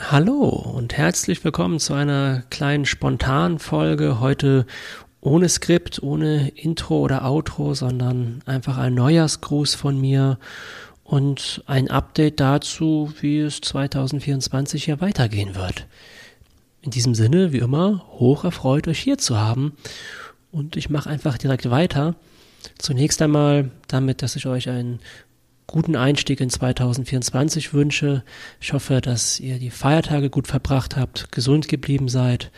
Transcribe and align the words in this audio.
Hallo 0.00 0.44
und 0.46 0.96
herzlich 0.96 1.44
willkommen 1.44 1.80
zu 1.80 1.92
einer 1.92 2.44
kleinen 2.50 2.86
spontanen 2.86 3.58
Folge. 3.58 4.20
Heute 4.20 4.64
ohne 5.20 5.48
Skript, 5.48 6.02
ohne 6.02 6.50
Intro 6.50 7.00
oder 7.00 7.28
Outro, 7.28 7.74
sondern 7.74 8.40
einfach 8.46 8.78
ein 8.78 8.94
Neujahrsgruß 8.94 9.74
von 9.74 10.00
mir 10.00 10.38
und 11.02 11.62
ein 11.66 11.90
Update 11.90 12.38
dazu, 12.38 13.12
wie 13.20 13.40
es 13.40 13.60
2024 13.60 14.84
hier 14.84 15.00
weitergehen 15.00 15.56
wird. 15.56 15.86
In 16.80 16.92
diesem 16.92 17.14
Sinne, 17.16 17.52
wie 17.52 17.58
immer, 17.58 18.06
hoch 18.12 18.44
erfreut, 18.44 18.86
euch 18.86 19.00
hier 19.00 19.18
zu 19.18 19.36
haben. 19.36 19.76
Und 20.52 20.76
ich 20.76 20.88
mache 20.88 21.10
einfach 21.10 21.36
direkt 21.36 21.70
weiter. 21.70 22.14
Zunächst 22.78 23.20
einmal 23.20 23.72
damit, 23.88 24.22
dass 24.22 24.36
ich 24.36 24.46
euch 24.46 24.68
einen 24.68 25.00
guten 25.68 25.94
Einstieg 25.94 26.40
in 26.40 26.50
2024 26.50 27.72
wünsche. 27.72 28.24
Ich 28.60 28.72
hoffe, 28.72 29.00
dass 29.00 29.38
ihr 29.38 29.60
die 29.60 29.70
Feiertage 29.70 30.30
gut 30.30 30.48
verbracht 30.48 30.96
habt, 30.96 31.30
gesund 31.30 31.68
geblieben 31.68 32.08
seid, 32.08 32.50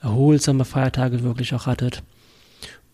erholsame 0.00 0.64
Feiertage 0.64 1.22
wirklich 1.22 1.52
auch 1.54 1.66
hattet. 1.66 2.02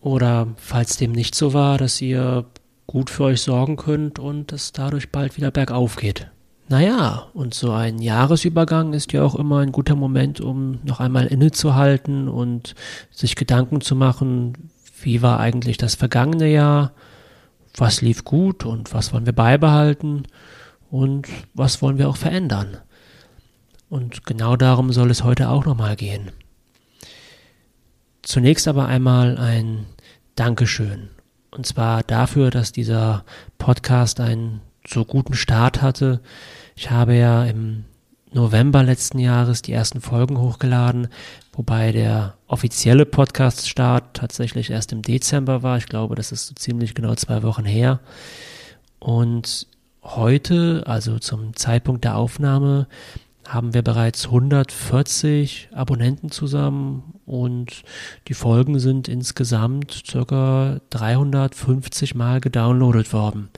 Oder 0.01 0.47
falls 0.57 0.97
dem 0.97 1.13
nicht 1.13 1.35
so 1.35 1.53
war, 1.53 1.77
dass 1.77 2.01
ihr 2.01 2.45
gut 2.87 3.09
für 3.09 3.25
euch 3.25 3.41
sorgen 3.41 3.77
könnt 3.77 4.19
und 4.19 4.51
es 4.51 4.73
dadurch 4.73 5.11
bald 5.11 5.37
wieder 5.37 5.51
bergauf 5.51 5.95
geht. 5.95 6.27
Naja, 6.67 7.27
und 7.33 7.53
so 7.53 7.71
ein 7.71 7.99
Jahresübergang 7.99 8.93
ist 8.93 9.13
ja 9.13 9.23
auch 9.23 9.35
immer 9.35 9.59
ein 9.59 9.71
guter 9.71 9.95
Moment, 9.95 10.41
um 10.41 10.79
noch 10.83 10.99
einmal 10.99 11.27
innezuhalten 11.27 12.27
und 12.27 12.73
sich 13.11 13.35
Gedanken 13.35 13.81
zu 13.81 13.95
machen, 13.95 14.71
wie 15.01 15.21
war 15.21 15.39
eigentlich 15.39 15.77
das 15.77 15.95
vergangene 15.95 16.51
Jahr, 16.51 16.93
was 17.75 18.01
lief 18.01 18.23
gut 18.23 18.65
und 18.65 18.93
was 18.93 19.13
wollen 19.13 19.25
wir 19.25 19.33
beibehalten 19.33 20.27
und 20.89 21.27
was 21.53 21.81
wollen 21.81 21.97
wir 21.97 22.09
auch 22.09 22.17
verändern. 22.17 22.77
Und 23.89 24.25
genau 24.25 24.55
darum 24.55 24.91
soll 24.91 25.11
es 25.11 25.23
heute 25.23 25.49
auch 25.49 25.65
nochmal 25.65 25.95
gehen. 25.95 26.31
Zunächst 28.21 28.67
aber 28.67 28.87
einmal 28.87 29.37
ein 29.37 29.85
Dankeschön. 30.35 31.09
Und 31.51 31.67
zwar 31.67 32.01
dafür, 32.03 32.49
dass 32.49 32.71
dieser 32.71 33.23
Podcast 33.57 34.19
einen 34.19 34.61
so 34.87 35.05
guten 35.05 35.35
Start 35.35 35.81
hatte. 35.81 36.21
Ich 36.75 36.89
habe 36.89 37.15
ja 37.15 37.45
im 37.45 37.85
November 38.33 38.81
letzten 38.81 39.19
Jahres 39.19 39.61
die 39.61 39.73
ersten 39.73 40.01
Folgen 40.01 40.39
hochgeladen, 40.39 41.07
wobei 41.51 41.91
der 41.91 42.35
offizielle 42.47 43.05
Podcast-Start 43.05 44.15
tatsächlich 44.15 44.71
erst 44.71 44.91
im 44.91 45.03
Dezember 45.03 45.61
war. 45.61 45.77
Ich 45.77 45.85
glaube, 45.85 46.15
das 46.15 46.31
ist 46.31 46.47
so 46.47 46.55
ziemlich 46.55 46.95
genau 46.95 47.13
zwei 47.15 47.43
Wochen 47.43 47.65
her. 47.65 47.99
Und 48.99 49.67
heute, 50.01 50.83
also 50.87 51.19
zum 51.19 51.55
Zeitpunkt 51.55 52.05
der 52.05 52.15
Aufnahme, 52.15 52.87
haben 53.47 53.73
wir 53.73 53.81
bereits 53.81 54.25
140 54.25 55.69
Abonnenten 55.73 56.31
zusammen 56.31 57.19
und 57.25 57.83
die 58.27 58.33
Folgen 58.33 58.79
sind 58.79 59.07
insgesamt 59.07 60.03
circa 60.09 60.79
350 60.89 62.15
Mal 62.15 62.39
gedownloadet 62.39 63.13
worden 63.13 63.49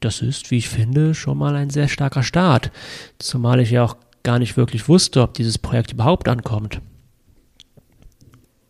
das 0.00 0.22
ist, 0.22 0.50
wie 0.50 0.58
ich 0.58 0.68
finde, 0.68 1.14
schon 1.14 1.38
mal 1.38 1.56
ein 1.56 1.70
sehr 1.70 1.88
starker 1.88 2.22
Start. 2.22 2.70
Zumal 3.18 3.60
ich 3.60 3.70
ja 3.70 3.84
auch 3.84 3.96
gar 4.22 4.38
nicht 4.38 4.56
wirklich 4.56 4.88
wusste, 4.88 5.22
ob 5.22 5.34
dieses 5.34 5.58
Projekt 5.58 5.92
überhaupt 5.92 6.28
ankommt. 6.28 6.80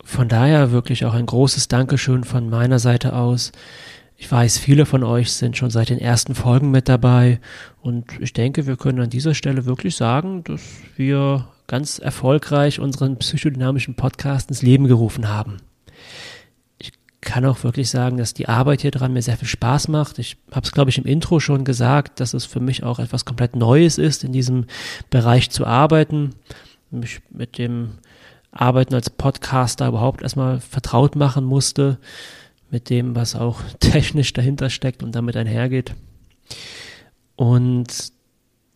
Von 0.05 0.29
daher 0.29 0.71
wirklich 0.71 1.05
auch 1.05 1.15
ein 1.15 1.27
großes 1.27 1.69
Dankeschön 1.69 2.25
von 2.25 2.49
meiner 2.49 2.79
Seite 2.79 3.15
aus. 3.15 3.53
Ich 4.17 4.31
weiß, 4.31 4.59
viele 4.59 4.87
von 4.87 5.03
euch 5.03 5.33
sind 5.33 5.57
schon 5.57 5.71
seit 5.71 5.91
den 5.91 5.99
ersten 5.99 6.35
Folgen 6.35 6.71
mit 6.71 6.89
dabei 6.89 7.41
und 7.83 8.07
ich 8.21 8.33
denke, 8.33 8.67
wir 8.67 8.77
können 8.77 9.01
an 9.01 9.11
dieser 9.11 9.35
Stelle 9.35 9.67
wirklich 9.67 9.97
sagen, 9.97 10.45
dass 10.45 10.63
wir 10.97 11.49
ganz 11.67 11.99
erfolgreich 11.99 12.79
unseren 12.79 13.17
psychodynamischen 13.17 13.95
Podcast 13.95 14.49
ins 14.49 14.63
Leben 14.63 14.87
gerufen 14.87 15.29
haben 15.29 15.59
kann 17.37 17.45
auch 17.45 17.65
wirklich 17.65 17.91
sagen, 17.91 18.17
dass 18.17 18.33
die 18.33 18.49
Arbeit 18.49 18.81
hier 18.81 18.91
dran 18.91 19.13
mir 19.13 19.21
sehr 19.21 19.37
viel 19.37 19.47
Spaß 19.47 19.89
macht. 19.89 20.19
Ich 20.19 20.39
habe 20.53 20.65
es, 20.65 20.73
glaube 20.73 20.89
ich, 20.89 20.97
im 20.97 21.05
Intro 21.05 21.39
schon 21.39 21.67
gesagt, 21.67 22.19
dass 22.19 22.33
es 22.33 22.47
für 22.47 22.61
mich 22.61 22.83
auch 22.83 22.99
etwas 22.99 23.27
komplett 23.27 23.57
Neues 23.57 23.99
ist, 23.99 24.25
in 24.25 24.33
diesem 24.33 24.65
Bereich 25.11 25.51
zu 25.51 25.67
arbeiten, 25.67 26.31
mich 26.91 27.21
mit 27.29 27.59
dem 27.59 27.99
Arbeiten 28.53 28.95
als 28.95 29.11
Podcaster 29.11 29.87
überhaupt 29.87 30.23
erstmal 30.23 30.61
vertraut 30.61 31.15
machen 31.15 31.45
musste, 31.45 31.99
mit 32.71 32.89
dem, 32.89 33.15
was 33.15 33.37
auch 33.37 33.61
technisch 33.81 34.33
dahinter 34.33 34.71
steckt 34.71 35.03
und 35.03 35.15
damit 35.15 35.37
einhergeht. 35.37 35.93
Und 37.37 38.13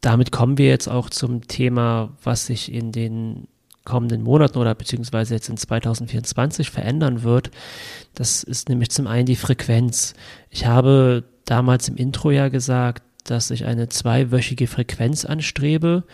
damit 0.02 0.32
kommen 0.32 0.58
wir 0.58 0.66
jetzt 0.66 0.88
auch 0.88 1.08
zum 1.08 1.48
Thema, 1.48 2.10
was 2.22 2.44
sich 2.44 2.70
in 2.70 2.92
den 2.92 3.48
kommenden 3.84 4.22
Monaten 4.22 4.58
oder 4.58 4.74
beziehungsweise 4.74 5.34
jetzt 5.34 5.48
in 5.48 5.56
2024 5.56 6.70
verändern 6.70 7.22
wird. 7.22 7.50
Das 8.14 8.42
ist 8.42 8.68
nämlich 8.68 8.90
zum 8.90 9.06
einen 9.06 9.26
die 9.26 9.36
Frequenz. 9.36 10.14
Ich 10.50 10.66
habe 10.66 11.24
damals 11.44 11.88
im 11.88 11.96
Intro 11.96 12.30
ja 12.30 12.48
gesagt, 12.48 13.02
dass 13.24 13.50
ich 13.50 13.64
eine 13.64 13.88
zweiwöchige 13.88 14.66
Frequenz 14.66 15.24
anstrebe. 15.24 16.04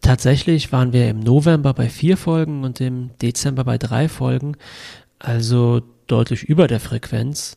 Tatsächlich 0.00 0.72
waren 0.72 0.92
wir 0.92 1.08
im 1.08 1.20
November 1.20 1.72
bei 1.72 1.88
vier 1.88 2.16
Folgen 2.16 2.64
und 2.64 2.80
im 2.80 3.10
Dezember 3.22 3.64
bei 3.64 3.78
drei 3.78 4.08
Folgen, 4.08 4.56
also 5.18 5.82
deutlich 6.06 6.44
über 6.44 6.66
der 6.66 6.80
Frequenz. 6.80 7.56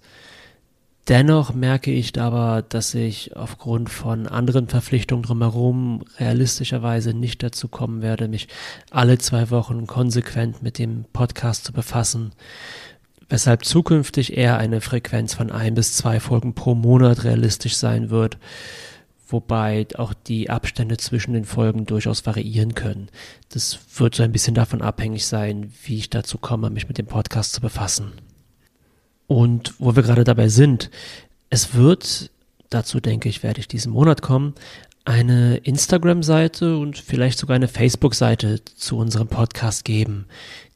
Dennoch 1.07 1.53
merke 1.53 1.89
ich 1.89 2.19
aber, 2.19 2.61
dass 2.67 2.93
ich 2.93 3.37
aufgrund 3.37 3.89
von 3.89 4.27
anderen 4.27 4.67
Verpflichtungen 4.67 5.23
drumherum 5.23 6.03
realistischerweise 6.19 7.13
nicht 7.13 7.41
dazu 7.43 7.69
kommen 7.69 8.01
werde, 8.01 8.27
mich 8.27 8.49
alle 8.91 9.17
zwei 9.17 9.49
Wochen 9.49 9.87
konsequent 9.87 10.61
mit 10.63 10.77
dem 10.77 11.05
Podcast 11.13 11.63
zu 11.63 11.71
befassen, 11.71 12.33
weshalb 13.29 13.63
zukünftig 13.63 14.35
eher 14.35 14.57
eine 14.57 14.81
Frequenz 14.81 15.33
von 15.33 15.49
ein 15.49 15.75
bis 15.75 15.93
zwei 15.95 16.19
Folgen 16.19 16.55
pro 16.55 16.75
Monat 16.75 17.23
realistisch 17.23 17.77
sein 17.77 18.09
wird, 18.09 18.37
wobei 19.29 19.87
auch 19.95 20.13
die 20.13 20.49
Abstände 20.49 20.97
zwischen 20.97 21.33
den 21.33 21.45
Folgen 21.45 21.85
durchaus 21.85 22.25
variieren 22.25 22.75
können. 22.75 23.07
Das 23.47 23.79
wird 23.95 24.15
so 24.15 24.23
ein 24.23 24.33
bisschen 24.33 24.55
davon 24.55 24.81
abhängig 24.81 25.25
sein, 25.25 25.71
wie 25.85 25.99
ich 25.99 26.09
dazu 26.09 26.37
komme, 26.37 26.69
mich 26.69 26.89
mit 26.89 26.97
dem 26.97 27.07
Podcast 27.07 27.53
zu 27.53 27.61
befassen. 27.61 28.11
Und 29.27 29.73
wo 29.77 29.95
wir 29.95 30.03
gerade 30.03 30.23
dabei 30.23 30.47
sind, 30.47 30.89
es 31.49 31.73
wird, 31.73 32.31
dazu 32.69 32.99
denke 32.99 33.29
ich, 33.29 33.43
werde 33.43 33.59
ich 33.59 33.67
diesen 33.67 33.91
Monat 33.91 34.21
kommen, 34.21 34.55
eine 35.05 35.57
Instagram-Seite 35.57 36.77
und 36.77 36.97
vielleicht 36.97 37.39
sogar 37.39 37.55
eine 37.55 37.69
Facebook-Seite 37.69 38.63
zu 38.63 38.97
unserem 38.97 39.27
Podcast 39.27 39.85
geben. 39.85 40.25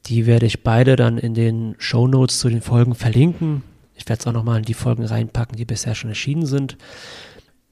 Die 0.06 0.26
werde 0.26 0.46
ich 0.46 0.64
beide 0.64 0.96
dann 0.96 1.18
in 1.18 1.34
den 1.34 1.76
Show 1.80 2.08
Notes 2.08 2.40
zu 2.40 2.50
den 2.50 2.62
Folgen 2.62 2.96
verlinken. 2.96 3.64
Ich 3.96 4.08
werde 4.08 4.22
es 4.22 4.28
auch 4.28 4.32
nochmal 4.32 4.60
in 4.60 4.66
die 4.66 4.74
Folgen 4.74 5.06
reinpacken, 5.06 5.58
die 5.58 5.66
bisher 5.66 5.96
schon 5.96 6.10
erschienen 6.10 6.46
sind, 6.46 6.78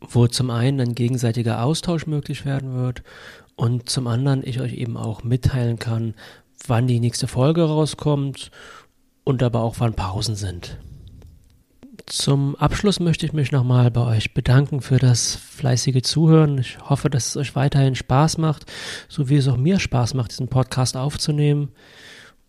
wo 0.02 0.28
zum 0.28 0.50
einen 0.50 0.82
ein 0.82 0.96
gegenseitiger 0.96 1.64
Austausch 1.64 2.08
möglich 2.08 2.46
werden 2.46 2.74
wird 2.74 3.04
und 3.56 3.90
zum 3.90 4.08
anderen 4.08 4.46
ich 4.46 4.60
euch 4.60 4.74
eben 4.74 4.98
auch 4.98 5.24
mitteilen 5.24 5.80
kann, 5.80 6.14
wann 6.68 6.88
die 6.88 7.00
nächste 7.00 7.28
Folge 7.28 7.64
rauskommt 7.64 8.52
und 9.30 9.44
aber 9.44 9.62
auch 9.62 9.76
wann 9.78 9.94
Pausen 9.94 10.36
sind. 10.36 10.80
Zum 12.08 12.56
Abschluss 12.56 13.00
möchte 13.00 13.28
ich 13.28 13.34
mich 13.34 13.52
nochmal 13.52 13.92
bei 13.92 14.02
euch 14.02 14.34
bedanken 14.34 14.82
für 14.82 14.98
das 14.98 15.36
fleißige 15.36 16.02
Zuhören. 16.02 16.58
Ich 16.58 16.80
hoffe, 16.90 17.12
dass 17.12 17.28
es 17.28 17.38
euch 17.38 17.56
weiterhin 17.56 17.94
Spaß 17.94 18.40
macht, 18.40 18.66
so 19.08 19.30
wie 19.30 19.36
es 19.36 19.48
auch 19.48 19.58
mir 19.58 19.80
Spaß 19.80 20.16
macht, 20.16 20.32
diesen 20.32 20.48
Podcast 20.48 20.98
aufzunehmen. 20.98 21.70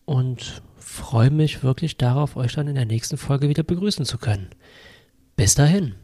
Und 0.06 0.62
freue 0.78 1.30
mich 1.30 1.62
wirklich 1.62 1.98
darauf, 1.98 2.36
euch 2.36 2.54
dann 2.54 2.66
in 2.66 2.76
der 2.76 2.86
nächsten 2.86 3.18
Folge 3.18 3.50
wieder 3.50 3.62
begrüßen 3.62 4.06
zu 4.06 4.16
können. 4.16 4.48
Bis 5.36 5.54
dahin. 5.54 5.96